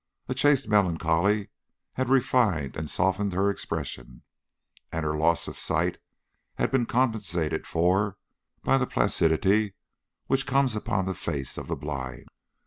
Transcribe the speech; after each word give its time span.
A 0.27 0.33
chaste 0.33 0.67
melancholy 0.67 1.49
had 1.93 2.09
refined 2.09 2.75
and 2.75 2.89
softened 2.89 3.33
her 3.33 3.51
expression, 3.51 4.23
and 4.91 5.05
her 5.05 5.15
loss 5.15 5.47
of 5.47 5.59
sight 5.59 5.99
had 6.55 6.71
been 6.71 6.87
compensated 6.87 7.67
for 7.67 8.17
by 8.63 8.79
that 8.79 8.89
placidity 8.89 9.75
which 10.25 10.47
comes 10.47 10.75
upon 10.75 11.05
the 11.05 11.13
faces 11.13 11.59
of 11.59 11.67
the 11.67 11.75
blind. 11.75 12.25